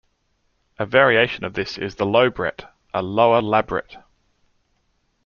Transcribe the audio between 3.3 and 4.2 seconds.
labret.